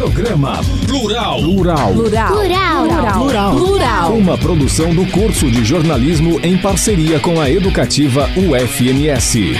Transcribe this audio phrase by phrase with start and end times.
[0.00, 1.40] Programa Plural.
[1.40, 1.92] Plural.
[1.92, 2.32] Plural.
[2.32, 2.86] Plural.
[3.18, 3.54] Plural.
[3.54, 4.12] Plural.
[4.14, 9.52] Uma produção do curso de jornalismo em parceria com a educativa UFMS.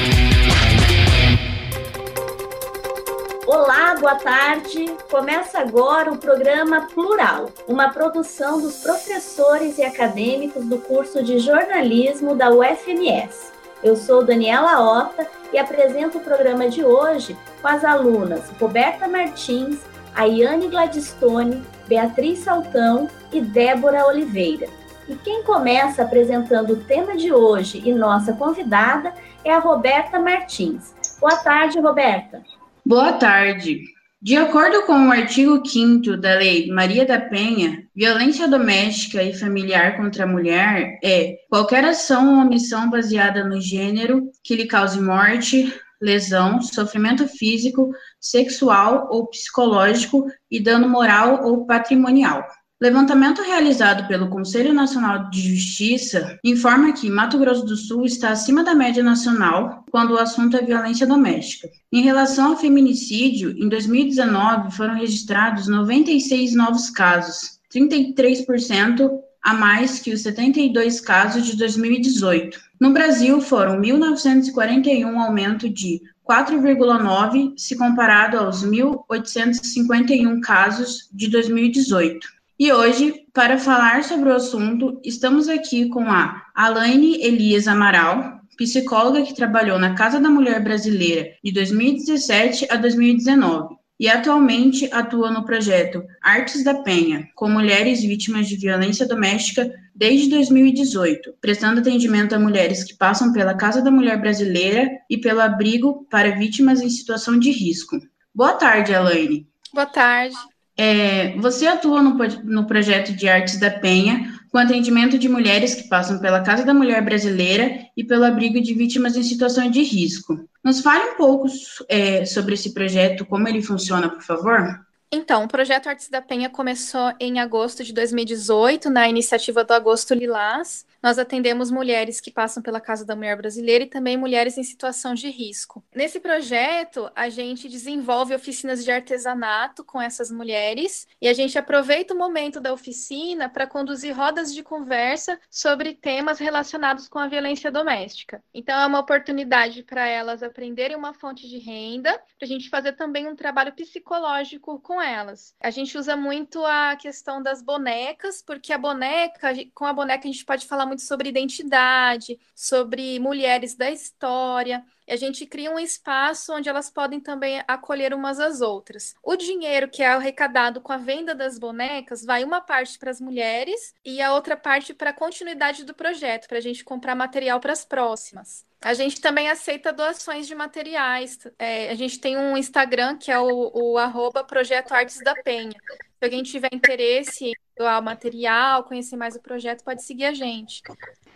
[3.47, 4.87] Olá, boa tarde.
[5.11, 12.35] Começa agora o programa Plural, uma produção dos professores e acadêmicos do curso de jornalismo
[12.35, 13.53] da UFMS.
[13.83, 19.90] Eu sou Daniela Ota e apresento o programa de hoje com as alunas Roberta Martins,
[20.15, 24.69] Ayane Gladstone, Beatriz Saltão e Débora Oliveira.
[25.09, 29.13] E quem começa apresentando o tema de hoje e nossa convidada
[29.45, 30.95] é a Roberta Martins.
[31.21, 32.43] Boa tarde, Roberta.
[32.85, 33.83] Boa tarde.
[34.23, 39.97] De acordo com o artigo 5 da Lei Maria da Penha, violência doméstica e familiar
[39.97, 45.73] contra a mulher é qualquer ação ou omissão baseada no gênero que lhe cause morte,
[46.01, 52.47] lesão, sofrimento físico, sexual ou psicológico e dano moral ou patrimonial.
[52.83, 58.65] Levantamento realizado pelo Conselho Nacional de Justiça informa que Mato Grosso do Sul está acima
[58.65, 61.69] da média nacional quando o assunto é violência doméstica.
[61.93, 69.11] Em relação ao feminicídio, em 2019 foram registrados 96 novos casos, 33%
[69.43, 72.61] a mais que os 72 casos de 2018.
[72.79, 82.29] No Brasil, foram 1.941, aumento de 4,9 se comparado aos 1.851 casos de 2018.
[82.59, 89.23] E hoje, para falar sobre o assunto, estamos aqui com a Alaine Elias Amaral, psicóloga
[89.23, 95.45] que trabalhou na Casa da Mulher Brasileira de 2017 a 2019 e atualmente atua no
[95.45, 102.39] projeto Artes da Penha, com mulheres vítimas de violência doméstica desde 2018, prestando atendimento a
[102.39, 107.39] mulheres que passam pela Casa da Mulher Brasileira e pelo abrigo para vítimas em situação
[107.39, 107.99] de risco.
[108.35, 109.47] Boa tarde, Elaine.
[109.71, 110.35] Boa tarde.
[110.79, 115.89] É, você atua no, no projeto de Artes da Penha, com atendimento de mulheres que
[115.89, 120.49] passam pela Casa da Mulher Brasileira e pelo abrigo de vítimas em situação de risco.
[120.63, 121.47] Nos fale um pouco
[121.89, 124.81] é, sobre esse projeto, como ele funciona, por favor?
[125.13, 130.15] Então, o projeto Artes da Penha começou em agosto de 2018, na iniciativa do Agosto
[130.15, 130.87] Lilás.
[131.03, 135.15] Nós atendemos mulheres que passam pela Casa da Mulher Brasileira e também mulheres em situação
[135.15, 135.83] de risco.
[135.93, 142.15] Nesse projeto, a gente desenvolve oficinas de artesanato com essas mulheres e a gente aproveita
[142.15, 147.73] o momento da oficina para conduzir rodas de conversa sobre temas relacionados com a violência
[147.73, 148.41] doméstica.
[148.55, 152.93] Então, é uma oportunidade para elas aprenderem uma fonte de renda, para a gente fazer
[152.93, 155.55] também um trabalho psicológico com elas.
[155.61, 160.33] A gente usa muito a questão das bonecas, porque a boneca, com a boneca a
[160.33, 164.85] gente pode falar muito sobre identidade, sobre mulheres da história.
[165.11, 169.15] A gente cria um espaço onde elas podem também acolher umas às outras.
[169.23, 173.21] O dinheiro que é arrecadado com a venda das bonecas vai uma parte para as
[173.21, 177.59] mulheres e a outra parte para a continuidade do projeto, para a gente comprar material
[177.59, 178.65] para as próximas.
[178.81, 181.39] A gente também aceita doações de materiais.
[181.59, 185.75] É, a gente tem um Instagram que é o, o arroba Projeto Artes da Penha.
[186.19, 190.33] Se alguém tiver interesse em doar o material, conhecer mais o projeto, pode seguir a
[190.33, 190.83] gente.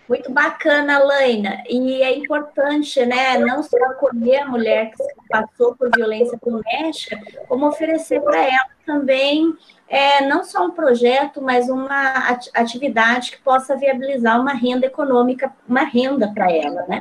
[0.09, 1.63] Muito bacana, Laina.
[1.69, 7.67] E é importante, né, não só acolher a mulher que passou por violência doméstica, como
[7.67, 9.57] oferecer para ela também
[9.89, 15.85] é, não só um projeto, mas uma atividade que possa viabilizar uma renda econômica, uma
[15.85, 17.01] renda para ela, né?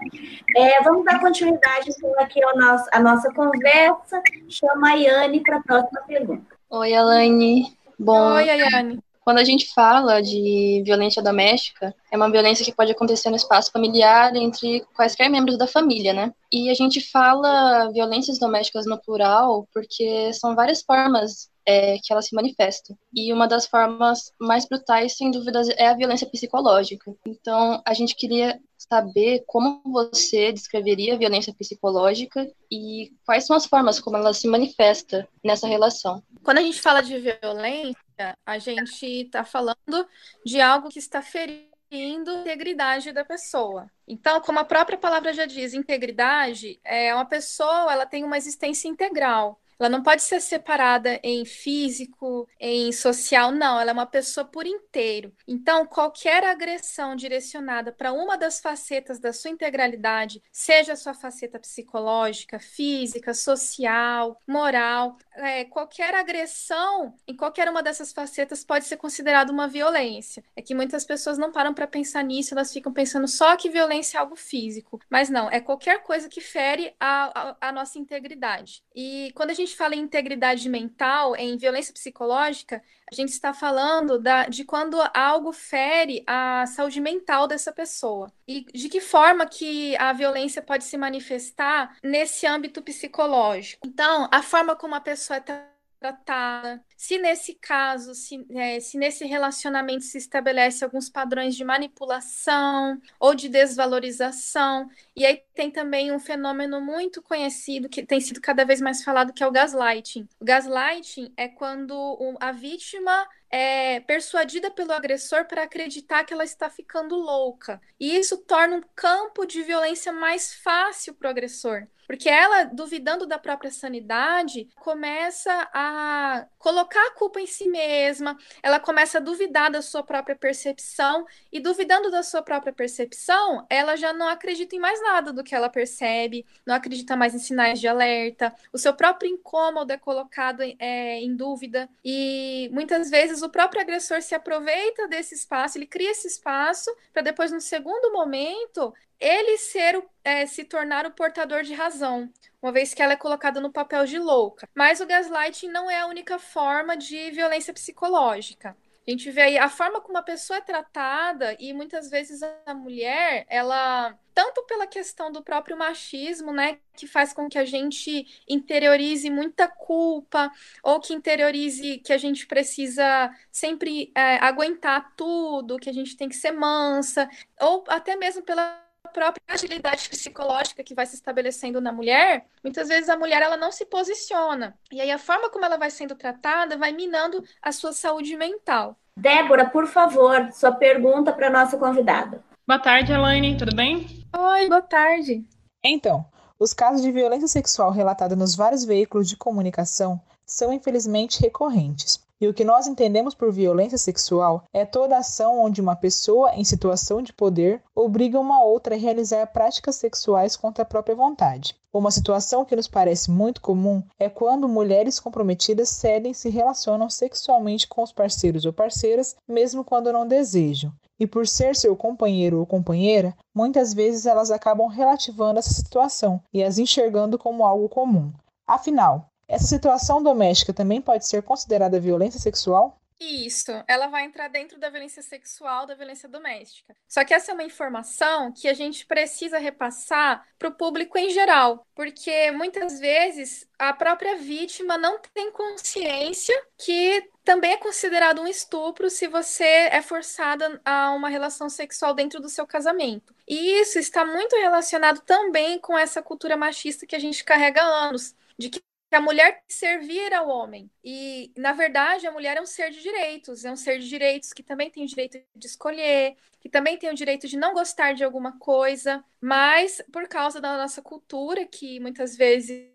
[0.55, 4.21] É, vamos dar continuidade então, aqui ao nosso, à nossa conversa.
[4.47, 6.55] Chama a Yane para a próxima pergunta.
[6.69, 7.77] Oi, Elaine.
[7.97, 8.99] Bom, Oi, Ayane.
[9.23, 13.71] Quando a gente fala de violência doméstica, é uma violência que pode acontecer no espaço
[13.71, 16.33] familiar entre quaisquer membros da família, né?
[16.51, 22.21] E a gente fala violências domésticas no plural porque são várias formas é, que ela
[22.21, 22.95] se manifesta.
[23.13, 27.13] E uma das formas mais brutais, sem dúvidas, é a violência psicológica.
[27.25, 33.65] Então, a gente queria saber como você descreveria a violência psicológica e quais são as
[33.65, 36.21] formas como ela se manifesta nessa relação.
[36.43, 38.02] Quando a gente fala de violência,
[38.45, 40.07] a gente está falando
[40.45, 43.89] de algo que está ferindo a integridade da pessoa.
[44.07, 48.87] Então, como a própria palavra já diz, integridade é uma pessoa, ela tem uma existência
[48.87, 49.59] integral.
[49.83, 53.79] Ela não pode ser separada em físico, em social, não.
[53.79, 55.33] Ela é uma pessoa por inteiro.
[55.47, 61.59] Então, qualquer agressão direcionada para uma das facetas da sua integralidade, seja a sua faceta
[61.59, 69.51] psicológica, física, social, moral, é, qualquer agressão em qualquer uma dessas facetas pode ser considerada
[69.51, 70.43] uma violência.
[70.55, 74.17] É que muitas pessoas não param para pensar nisso, elas ficam pensando só que violência
[74.17, 74.99] é algo físico.
[75.09, 78.83] Mas não, é qualquer coisa que fere a, a, a nossa integridade.
[78.95, 82.81] E quando a gente gente fala em integridade mental, em violência psicológica,
[83.11, 88.31] a gente está falando da, de quando algo fere a saúde mental dessa pessoa.
[88.47, 93.85] E de que forma que a violência pode se manifestar nesse âmbito psicológico.
[93.85, 95.72] Então, a forma como a pessoa é
[96.03, 103.01] tratada, se nesse caso, se, é, se nesse relacionamento se estabelece alguns padrões de manipulação
[103.17, 104.89] ou de desvalorização.
[105.15, 109.31] E aí tem também um fenômeno muito conhecido que tem sido cada vez mais falado,
[109.31, 110.27] que é o gaslighting.
[110.41, 116.69] O gaslighting é quando a vítima é persuadida pelo agressor para acreditar que ela está
[116.69, 117.79] ficando louca.
[117.97, 121.87] E isso torna um campo de violência mais fácil para o agressor.
[122.07, 128.79] Porque ela, duvidando da própria sanidade, começa a colocar a culpa em si mesma, ela
[128.79, 134.13] começa a duvidar da sua própria percepção, e duvidando da sua própria percepção, ela já
[134.13, 137.87] não acredita em mais nada do que ela percebe, não acredita mais em sinais de
[137.87, 143.81] alerta, o seu próprio incômodo é colocado é, em dúvida, e muitas vezes o próprio
[143.81, 149.57] agressor se aproveita desse espaço, ele cria esse espaço para depois, no segundo momento, ele
[149.57, 152.29] ser o, é, se tornar o portador de razão,
[152.61, 154.67] uma vez que ela é colocada no papel de louca.
[154.75, 158.75] Mas o gaslighting não é a única forma de violência psicológica.
[159.05, 162.73] A gente vê aí a forma como a pessoa é tratada e muitas vezes a
[162.73, 168.25] mulher, ela tanto pela questão do próprio machismo, né, que faz com que a gente
[168.47, 170.49] interiorize muita culpa
[170.81, 176.29] ou que interiorize que a gente precisa sempre é, aguentar tudo, que a gente tem
[176.29, 177.29] que ser mansa,
[177.59, 183.09] ou até mesmo pela própria agilidade psicológica que vai se estabelecendo na mulher, muitas vezes
[183.09, 184.77] a mulher ela não se posiciona.
[184.91, 188.97] E aí a forma como ela vai sendo tratada vai minando a sua saúde mental.
[189.17, 192.43] Débora, por favor, sua pergunta para nossa convidada.
[192.65, 194.25] Boa tarde, Elaine, tudo bem?
[194.35, 195.45] Oi, boa tarde.
[195.83, 196.25] Então,
[196.57, 202.23] os casos de violência sexual relatados nos vários veículos de comunicação são infelizmente recorrentes.
[202.43, 206.65] E o que nós entendemos por violência sexual é toda ação onde uma pessoa em
[206.65, 211.73] situação de poder obriga uma outra a realizar práticas sexuais contra a própria vontade.
[211.93, 217.09] Uma situação que nos parece muito comum é quando mulheres comprometidas cedem e se relacionam
[217.09, 220.91] sexualmente com os parceiros ou parceiras, mesmo quando não desejam.
[221.17, 226.61] E por ser seu companheiro ou companheira, muitas vezes elas acabam relativando essa situação e
[226.61, 228.33] as enxergando como algo comum.
[228.67, 232.99] Afinal, essa situação doméstica também pode ser considerada violência sexual?
[233.19, 236.93] Isso, ela vai entrar dentro da violência sexual, da violência doméstica.
[237.07, 241.29] Só que essa é uma informação que a gente precisa repassar para o público em
[241.29, 248.47] geral, porque muitas vezes a própria vítima não tem consciência que também é considerado um
[248.47, 253.33] estupro se você é forçada a uma relação sexual dentro do seu casamento.
[253.47, 258.07] E isso está muito relacionado também com essa cultura machista que a gente carrega há
[258.07, 258.81] anos, de que
[259.13, 260.89] que a mulher servir ao homem.
[261.03, 264.51] E, na verdade, a mulher é um ser de direitos, é um ser de direitos
[264.51, 268.13] que também tem o direito de escolher, que também tem o direito de não gostar
[268.15, 272.89] de alguma coisa, mas por causa da nossa cultura, que muitas vezes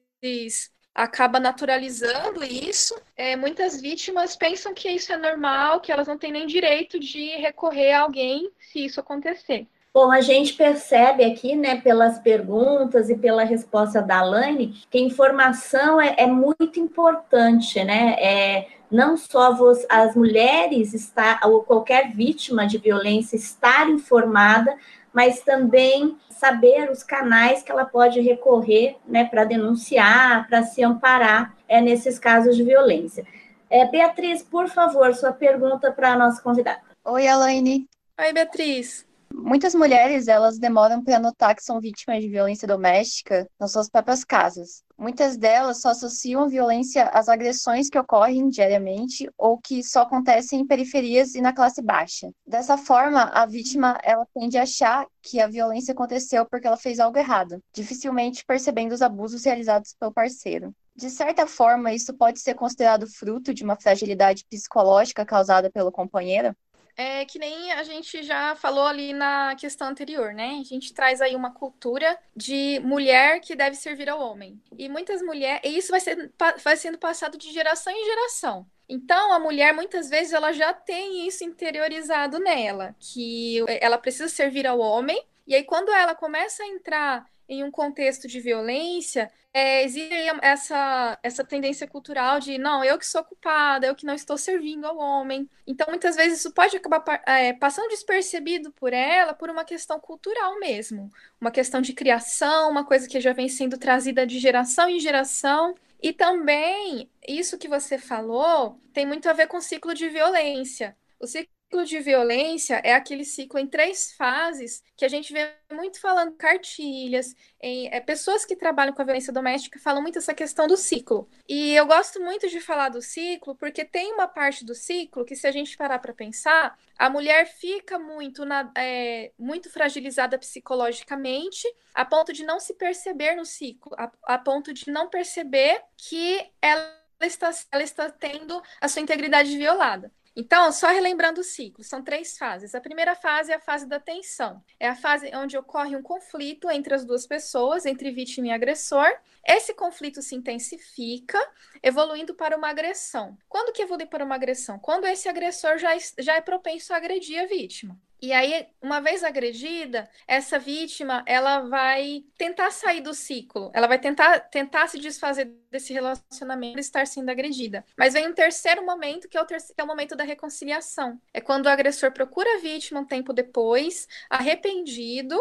[0.93, 6.33] acaba naturalizando isso, é, muitas vítimas pensam que isso é normal, que elas não têm
[6.33, 9.69] nem direito de recorrer a alguém se isso acontecer.
[9.93, 15.01] Bom, a gente percebe aqui, né, pelas perguntas e pela resposta da Alane, que a
[15.01, 18.15] informação é, é muito importante, né?
[18.19, 24.77] É, não só vos, as mulheres estar, ou qualquer vítima de violência estar informada,
[25.13, 31.57] mas também saber os canais que ela pode recorrer né, para denunciar, para se amparar
[31.67, 33.27] é, nesses casos de violência.
[33.69, 36.81] É, Beatriz, por favor, sua pergunta para a nossa convidada.
[37.05, 37.89] Oi, Elaine.
[38.19, 39.08] Oi, Beatriz.
[39.41, 44.25] Muitas mulheres, elas demoram para notar que são vítimas de violência doméstica nas suas próprias
[44.25, 44.83] casas.
[44.99, 50.67] Muitas delas só associam violência às agressões que ocorrem diariamente ou que só acontecem em
[50.67, 52.29] periferias e na classe baixa.
[52.45, 56.99] Dessa forma, a vítima ela tende a achar que a violência aconteceu porque ela fez
[56.99, 60.75] algo errado, dificilmente percebendo os abusos realizados pelo parceiro.
[60.97, 66.53] De certa forma, isso pode ser considerado fruto de uma fragilidade psicológica causada pelo companheiro,
[66.99, 70.59] é que nem a gente já falou ali na questão anterior, né?
[70.61, 74.61] A gente traz aí uma cultura de mulher que deve servir ao homem.
[74.77, 76.33] E muitas mulheres, e isso vai, ser,
[76.65, 78.67] vai sendo passado de geração em geração.
[78.89, 84.67] Então, a mulher, muitas vezes, ela já tem isso interiorizado nela, que ela precisa servir
[84.67, 89.83] ao homem, e aí, quando ela começa a entrar em um contexto de violência, é,
[89.83, 94.37] existe essa, essa tendência cultural de não, eu que sou culpada, eu que não estou
[94.37, 95.49] servindo ao homem.
[95.67, 100.59] Então, muitas vezes, isso pode acabar é, passando despercebido por ela por uma questão cultural
[100.61, 105.01] mesmo, uma questão de criação, uma coisa que já vem sendo trazida de geração em
[105.01, 105.75] geração.
[106.01, 110.97] E também, isso que você falou tem muito a ver com o ciclo de violência.
[111.19, 115.53] O ciclo ciclo de violência é aquele ciclo em três fases que a gente vê
[115.71, 120.33] muito falando cartilhas, em, é, pessoas que trabalham com a violência doméstica falam muito essa
[120.33, 121.29] questão do ciclo.
[121.47, 125.37] E eu gosto muito de falar do ciclo porque tem uma parte do ciclo que,
[125.37, 131.69] se a gente parar para pensar, a mulher fica muito, na, é, muito fragilizada psicologicamente,
[131.95, 136.51] a ponto de não se perceber no ciclo, a, a ponto de não perceber que
[136.63, 140.11] ela está, ela está tendo a sua integridade violada.
[140.41, 142.73] Então, só relembrando o ciclo, são três fases.
[142.73, 144.63] A primeira fase é a fase da tensão.
[144.79, 149.09] É a fase onde ocorre um conflito entre as duas pessoas, entre vítima e agressor.
[149.45, 151.41] Esse conflito se intensifica,
[151.83, 153.37] evoluindo para uma agressão.
[153.49, 154.79] Quando que evolui para uma agressão?
[154.79, 155.91] Quando esse agressor já,
[156.21, 158.01] já é propenso a agredir a vítima.
[158.21, 163.99] E aí, uma vez agredida, essa vítima, ela vai tentar sair do ciclo, ela vai
[163.99, 167.85] tentar, tentar se desfazer desse relacionamento estar sendo agredida.
[167.97, 171.21] Mas vem um terceiro momento, que é, o terceiro, que é o momento da reconciliação.
[171.33, 175.39] É quando o agressor procura a vítima um tempo depois, arrependido,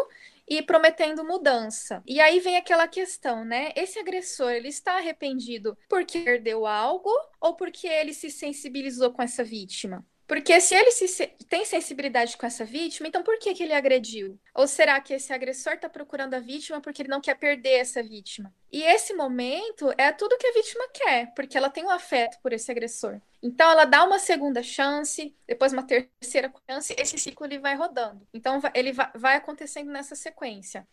[0.48, 2.02] e prometendo mudança.
[2.06, 3.70] E aí vem aquela questão, né?
[3.76, 9.44] Esse agressor, ele está arrependido porque perdeu algo ou porque ele se sensibilizou com essa
[9.44, 10.04] vítima?
[10.28, 14.38] Porque se ele se, tem sensibilidade com essa vítima, então por que, que ele agrediu?
[14.54, 18.02] Ou será que esse agressor está procurando a vítima porque ele não quer perder essa
[18.02, 18.54] vítima?
[18.70, 22.52] E esse momento é tudo que a vítima quer, porque ela tem um afeto por
[22.52, 23.18] esse agressor.
[23.42, 28.28] Então ela dá uma segunda chance, depois uma terceira chance, esse ciclo ele vai rodando.
[28.34, 30.86] Então ele vai acontecendo nessa sequência.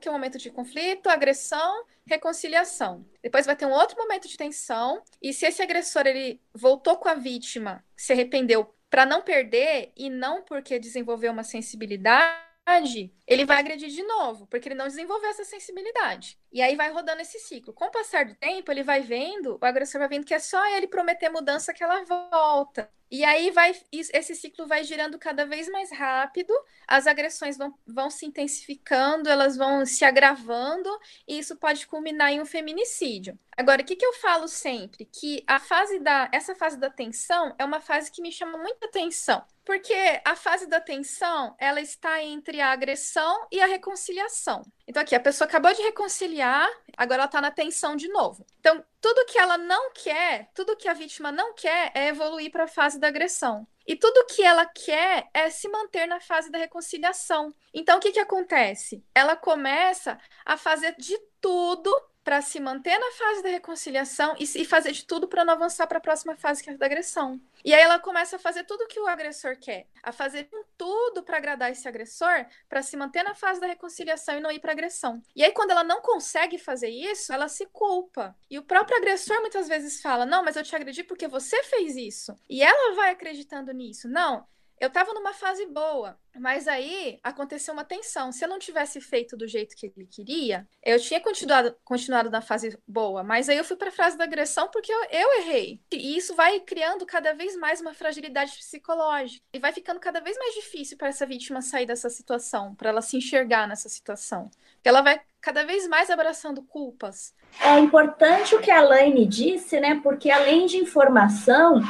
[0.00, 3.04] Que é um momento de conflito, agressão, reconciliação.
[3.22, 7.08] Depois vai ter um outro momento de tensão, e se esse agressor ele voltou com
[7.08, 13.58] a vítima, se arrependeu para não perder e não porque desenvolveu uma sensibilidade, ele vai
[13.58, 16.38] agredir de novo, porque ele não desenvolveu essa sensibilidade.
[16.50, 17.74] E aí vai rodando esse ciclo.
[17.74, 20.66] Com o passar do tempo, ele vai vendo, o agressor vai vendo que é só
[20.74, 22.90] ele prometer mudança que ela volta.
[23.10, 26.52] E aí vai esse ciclo vai girando cada vez mais rápido,
[26.86, 30.90] as agressões vão, vão se intensificando, elas vão se agravando,
[31.26, 33.38] e isso pode culminar em um feminicídio.
[33.56, 35.04] Agora, o que, que eu falo sempre?
[35.04, 36.28] Que a fase da.
[36.32, 39.44] Essa fase da tensão é uma fase que me chama muita atenção.
[39.64, 39.94] Porque
[40.24, 43.17] a fase da tensão, ela está entre a agressão
[43.50, 44.62] e a reconciliação.
[44.86, 48.44] Então, aqui, a pessoa acabou de reconciliar, agora ela está na tensão de novo.
[48.58, 52.64] Então, tudo que ela não quer, tudo que a vítima não quer é evoluir para
[52.64, 53.66] a fase da agressão.
[53.86, 57.54] E tudo que ela quer é se manter na fase da reconciliação.
[57.72, 59.02] Então, o que, que acontece?
[59.14, 61.90] Ela começa a fazer de tudo
[62.28, 65.86] para se manter na fase da reconciliação e, e fazer de tudo para não avançar
[65.86, 67.40] para a próxima fase, que é a da agressão.
[67.64, 71.38] E aí ela começa a fazer tudo que o agressor quer, a fazer tudo para
[71.38, 75.22] agradar esse agressor, para se manter na fase da reconciliação e não ir para agressão.
[75.34, 78.36] E aí quando ela não consegue fazer isso, ela se culpa.
[78.50, 81.96] E o próprio agressor muitas vezes fala: "Não, mas eu te agredi porque você fez
[81.96, 82.36] isso".
[82.46, 84.06] E ela vai acreditando nisso.
[84.06, 84.46] Não,
[84.78, 88.32] eu estava numa fase boa, mas aí aconteceu uma tensão.
[88.32, 92.40] Se eu não tivesse feito do jeito que ele queria, eu tinha continuado, continuado na
[92.40, 95.80] fase boa, mas aí eu fui para a fase da agressão porque eu, eu, errei.
[95.92, 100.36] E isso vai criando cada vez mais uma fragilidade psicológica e vai ficando cada vez
[100.38, 104.50] mais difícil para essa vítima sair dessa situação, para ela se enxergar nessa situação.
[104.74, 107.32] Porque ela vai cada vez mais abraçando culpas.
[107.60, 110.00] É importante o que a Laine disse, né?
[110.02, 111.80] Porque além de informação,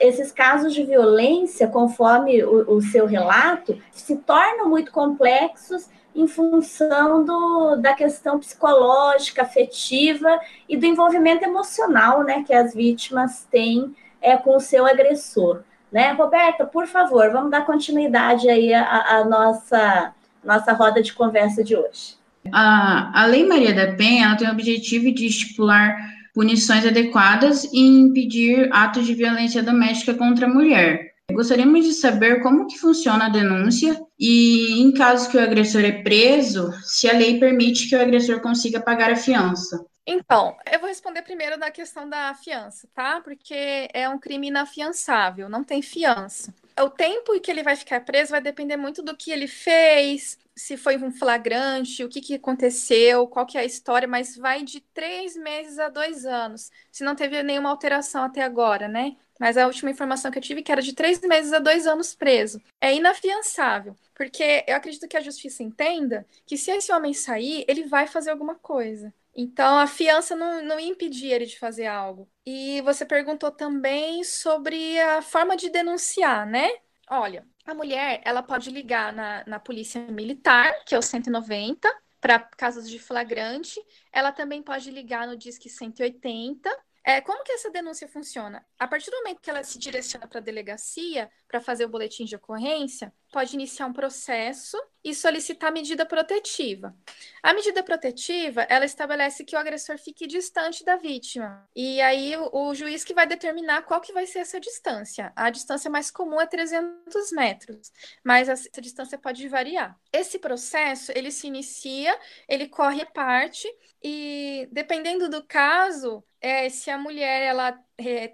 [0.00, 7.24] esses casos de violência, conforme o, o seu relato, se tornam muito complexos em função
[7.24, 10.38] do, da questão psicológica, afetiva
[10.68, 15.62] e do envolvimento emocional, né, que as vítimas têm é, com o seu agressor.
[15.90, 16.12] Né?
[16.12, 20.12] Roberta, por favor, vamos dar continuidade aí à, à nossa,
[20.42, 22.16] nossa roda de conversa de hoje.
[22.52, 25.96] A, a Lei Maria da Penha ela tem o objetivo de estipular
[26.34, 31.13] punições adequadas e impedir atos de violência doméstica contra a mulher.
[31.30, 36.02] Gostaríamos de saber como que funciona a denúncia e, em caso que o agressor é
[36.02, 39.84] preso, se a lei permite que o agressor consiga pagar a fiança.
[40.06, 43.22] Então, eu vou responder primeiro na questão da fiança, tá?
[43.22, 46.54] Porque é um crime inafiançável, não tem fiança.
[46.78, 50.38] O tempo em que ele vai ficar preso vai depender muito do que ele fez,
[50.56, 54.62] se foi um flagrante, o que, que aconteceu, qual que é a história, mas vai
[54.62, 59.16] de três meses a dois anos, se não teve nenhuma alteração até agora, né?
[59.38, 61.86] Mas a última informação que eu tive é que era de três meses a dois
[61.86, 62.62] anos preso.
[62.80, 67.84] É inafiançável, porque eu acredito que a justiça entenda que se esse homem sair, ele
[67.84, 69.12] vai fazer alguma coisa.
[69.36, 72.28] Então, a fiança não, não ia impedir ele de fazer algo.
[72.46, 76.70] E você perguntou também sobre a forma de denunciar, né?
[77.10, 81.88] Olha, a mulher, ela pode ligar na, na polícia militar, que é o 190,
[82.20, 83.80] para casos de flagrante.
[84.12, 86.70] Ela também pode ligar no Disque 180
[87.06, 88.64] é, como que essa denúncia funciona?
[88.78, 92.24] A partir do momento que ela se direciona para a delegacia para fazer o boletim
[92.24, 96.96] de ocorrência, pode iniciar um processo e solicitar medida protetiva.
[97.42, 101.68] A medida protetiva, ela estabelece que o agressor fique distante da vítima.
[101.74, 105.32] E aí o, juiz que vai determinar qual que vai ser essa distância.
[105.34, 109.98] A distância mais comum é 300 metros, mas essa distância pode variar.
[110.12, 112.16] Esse processo, ele se inicia,
[112.48, 113.68] ele corre parte
[114.00, 117.76] e dependendo do caso, é, se a mulher ela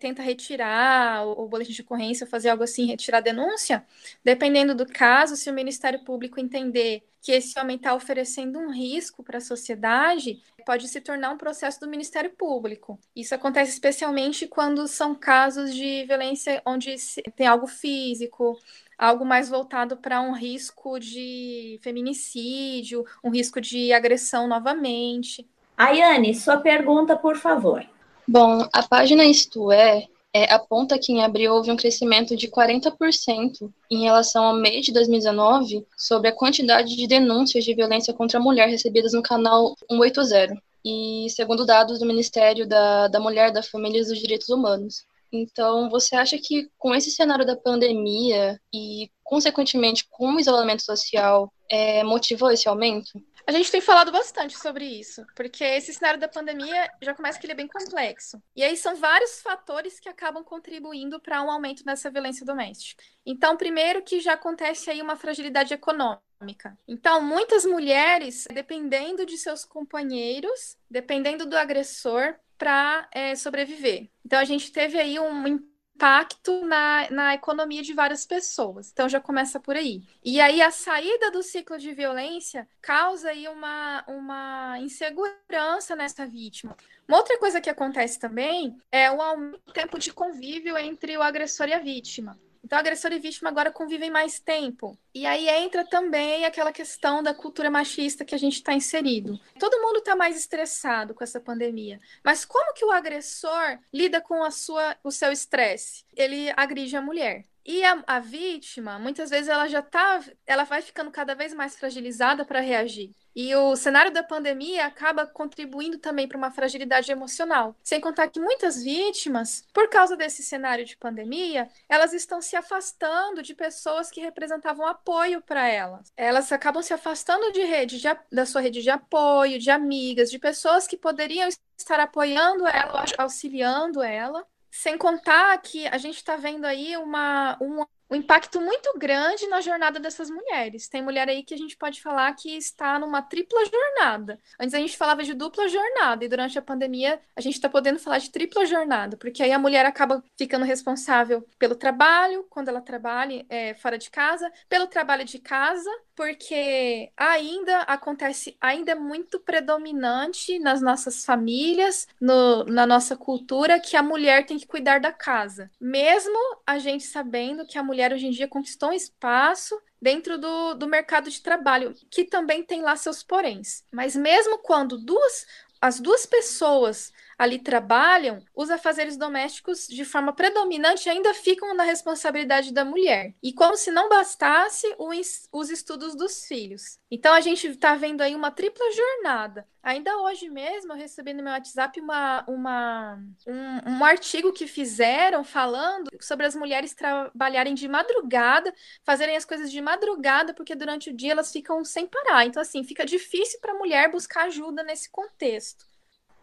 [0.00, 3.84] tenta retirar o, o, boletim de ocorrência, fazer algo assim, retirar a denúncia,
[4.24, 9.22] dependendo do caso, se o Ministério Público entender que esse homem está oferecendo um risco
[9.22, 12.98] para a sociedade, pode se tornar um processo do Ministério Público.
[13.14, 16.94] Isso acontece especialmente quando são casos de violência onde
[17.36, 18.58] tem algo físico,
[18.96, 25.46] algo mais voltado para um risco de feminicídio, um risco de agressão novamente.
[25.76, 27.86] Ayane, sua pergunta, por favor.
[28.32, 33.68] Bom, a página Isto É, é aponta que em abril houve um crescimento de 40%
[33.90, 38.40] em relação ao mês de 2019 sobre a quantidade de denúncias de violência contra a
[38.40, 40.62] mulher recebidas no canal 180.
[40.84, 45.04] E segundo dados do Ministério da, da Mulher, da Família e dos Direitos Humanos.
[45.32, 51.52] Então, você acha que com esse cenário da pandemia e, consequentemente, com o isolamento social,
[51.68, 53.20] é, motivou esse aumento?
[53.46, 57.46] A gente tem falado bastante sobre isso, porque esse cenário da pandemia já começa que
[57.46, 58.42] ele é bem complexo.
[58.54, 63.02] E aí são vários fatores que acabam contribuindo para um aumento dessa violência doméstica.
[63.24, 66.76] Então, primeiro que já acontece aí uma fragilidade econômica.
[66.86, 74.10] Então, muitas mulheres, dependendo de seus companheiros, dependendo do agressor, para é, sobreviver.
[74.24, 75.58] Então, a gente teve aí um
[76.00, 78.90] impacto na, na economia de várias pessoas.
[78.90, 80.02] Então já começa por aí.
[80.24, 86.74] E aí a saída do ciclo de violência causa aí uma, uma insegurança nessa vítima.
[87.06, 91.22] Uma outra coisa que acontece também é o aumento do tempo de convívio entre o
[91.22, 92.38] agressor e a vítima.
[92.70, 94.96] Então, agressor e vítima agora convivem mais tempo.
[95.12, 99.40] E aí entra também aquela questão da cultura machista que a gente está inserido.
[99.58, 102.00] Todo mundo está mais estressado com essa pandemia.
[102.24, 106.04] Mas como que o agressor lida com a sua, o seu estresse?
[106.14, 107.44] Ele agride a mulher.
[107.66, 111.76] E a, a, vítima, muitas vezes, ela já tá, ela vai ficando cada vez mais
[111.76, 113.10] fragilizada para reagir.
[113.34, 117.76] E o cenário da pandemia acaba contribuindo também para uma fragilidade emocional.
[117.82, 123.42] Sem contar que muitas vítimas, por causa desse cenário de pandemia, elas estão se afastando
[123.42, 126.12] de pessoas que representavam apoio para elas.
[126.16, 130.38] Elas acabam se afastando de rede de, da sua rede de apoio, de amigas, de
[130.38, 134.44] pessoas que poderiam estar apoiando ela, auxiliando ela.
[134.70, 139.60] Sem contar que a gente está vendo aí uma, um um impacto muito grande na
[139.60, 140.88] jornada dessas mulheres.
[140.88, 144.38] Tem mulher aí que a gente pode falar que está numa tripla jornada.
[144.58, 148.00] Antes a gente falava de dupla jornada, e durante a pandemia a gente está podendo
[148.00, 152.80] falar de tripla jornada, porque aí a mulher acaba ficando responsável pelo trabalho, quando ela
[152.80, 159.40] trabalha é, fora de casa, pelo trabalho de casa, porque ainda acontece, ainda é muito
[159.40, 165.10] predominante nas nossas famílias, no, na nossa cultura, que a mulher tem que cuidar da
[165.14, 165.70] casa.
[165.80, 170.74] Mesmo a gente sabendo que a mulher hoje em dia conquistou um espaço dentro do,
[170.74, 173.82] do mercado de trabalho, que também tem lá seus poréns.
[173.90, 175.46] Mas mesmo quando duas,
[175.80, 182.70] as duas pessoas ali trabalham, os afazeres domésticos, de forma predominante, ainda ficam na responsabilidade
[182.70, 183.34] da mulher.
[183.42, 186.98] E como se não bastasse os, os estudos dos filhos.
[187.10, 189.66] Então a gente está vendo aí uma tripla jornada.
[189.82, 195.42] Ainda hoje mesmo eu recebi no meu WhatsApp uma, uma, um, um artigo que fizeram
[195.42, 198.70] falando sobre as mulheres trabalharem de madrugada,
[199.02, 202.44] fazerem as coisas de madrugada, porque durante o dia elas ficam sem parar.
[202.44, 205.88] Então, assim, fica difícil para a mulher buscar ajuda nesse contexto.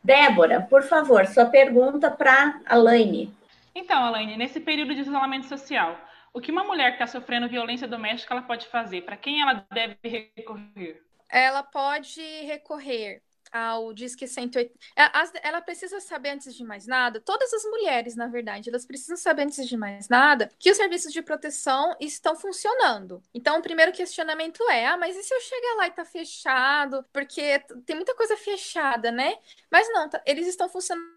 [0.07, 3.29] Débora, por favor, sua pergunta para a Laine.
[3.75, 5.99] Então, Alaine, nesse período de isolamento social,
[6.33, 9.01] o que uma mulher que está sofrendo violência doméstica ela pode fazer?
[9.01, 11.03] Para quem ela deve recorrer?
[11.29, 14.73] Ela pode recorrer ao Disque 180.
[14.95, 15.09] É,
[15.43, 19.43] ela precisa saber, antes de mais nada, todas as mulheres, na verdade, elas precisam saber,
[19.43, 23.21] antes de mais nada, que os serviços de proteção estão funcionando.
[23.33, 27.05] Então, o primeiro questionamento é: ah, mas e se eu chegar lá e tá fechado?
[27.11, 29.35] Porque tem muita coisa fechada, né?
[29.71, 31.16] Mas não, tá, eles estão funcionando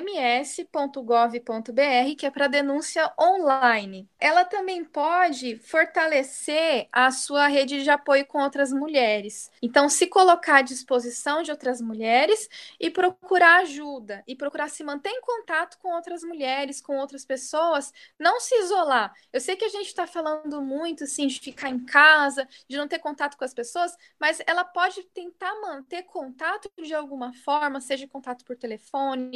[0.00, 4.08] ms.gov.br, que é para denúncia online.
[4.18, 9.50] Ela também pode fortalecer a sua rede de apoio com outras mulheres.
[9.60, 15.10] Então, se colocar à disposição de outras mulheres e procurar ajuda, e procurar se manter
[15.10, 19.14] em contato com outras mulheres, com outras pessoas, não se isolar.
[19.32, 22.88] Eu sei que a gente está falando muito assim de ficar em casa, de não
[22.88, 28.08] ter contato com as pessoas, mas ela pode tentar manter contato de alguma forma, seja
[28.08, 28.89] contato por telefone,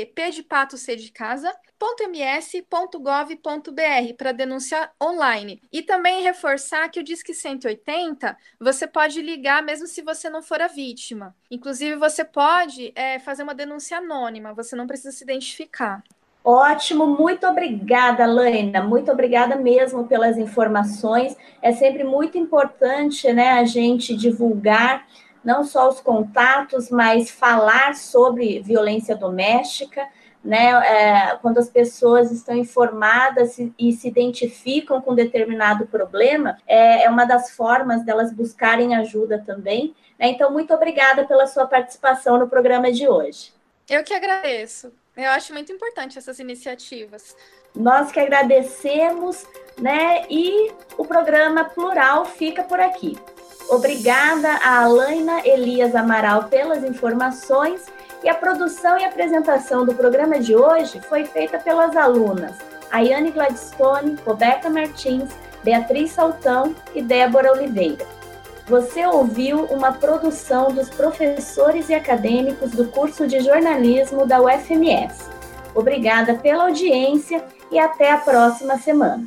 [0.07, 1.53] P de pato, C de casa,
[2.09, 2.95] .ms.gov.br
[4.17, 5.61] para denúncia online.
[5.73, 10.61] E também reforçar que o Disque 180 você pode ligar mesmo se você não for
[10.61, 11.35] a vítima.
[11.51, 16.03] Inclusive, você pode é, fazer uma denúncia anônima, você não precisa se identificar.
[16.45, 18.83] Ótimo, muito obrigada, Laina.
[18.83, 21.37] Muito obrigada mesmo pelas informações.
[21.61, 25.07] É sempre muito importante né, a gente divulgar
[25.45, 30.07] não só os contatos, mas falar sobre violência doméstica
[30.45, 30.71] né?
[30.71, 37.25] É, quando as pessoas estão informadas e, se identificam com determinado problema, é, é, uma
[37.25, 39.95] das formas delas buscarem ajuda também.
[40.19, 40.29] Né?
[40.29, 43.53] Então, muito obrigada pela sua participação no programa de hoje.
[43.89, 44.93] Eu que agradeço.
[45.17, 47.37] Eu acho muito importante essas iniciativas.
[47.75, 49.47] Nós que agradecemos,
[49.79, 50.25] né?
[50.29, 53.19] E o programa Plural fica por aqui.
[53.73, 57.81] Obrigada a Alaina Elias Amaral pelas informações
[58.23, 62.55] e a produção e apresentação do programa de hoje foi feita pelas alunas
[62.91, 65.31] Ayane Gladstone, Roberta Martins,
[65.65, 68.05] Beatriz Saltão e Débora Oliveira.
[68.67, 75.31] Você ouviu uma produção dos professores e acadêmicos do curso de jornalismo da UFMS.
[75.75, 79.27] Obrigada pela audiência e até a próxima semana.